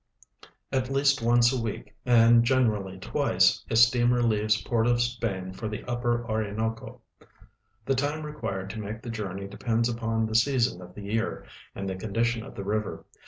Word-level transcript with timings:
At 0.71 0.89
least 0.89 1.21
once 1.21 1.53
a 1.53 1.61
week, 1.61 1.93
and 2.07 2.43
generally 2.43 2.97
twice, 2.97 3.63
a 3.69 3.75
steamer 3.75 4.23
leaves 4.23 4.59
Port 4.59 4.87
of 4.87 4.99
Spain 4.99 5.53
for 5.53 5.67
the 5.69 5.83
upper 5.83 6.25
Orinoco. 6.25 7.01
The 7.85 7.93
time 7.93 8.25
required 8.25 8.71
to 8.71 8.79
make 8.79 9.03
the 9.03 9.11
journey 9.11 9.47
depends 9.47 9.87
upon 9.89 10.25
the 10.25 10.33
season 10.33 10.81
of 10.81 10.95
the 10.95 11.03
year 11.03 11.45
and 11.75 11.87
the 11.87 11.93
condition 11.95 12.43
of 12.43 12.55
the 12.55 12.63
river. 12.63 13.05